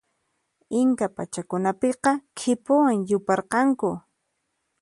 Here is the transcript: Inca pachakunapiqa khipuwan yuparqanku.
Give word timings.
Inca 0.81 1.07
pachakunapiqa 1.15 2.11
khipuwan 2.37 2.97
yuparqanku. 3.09 3.89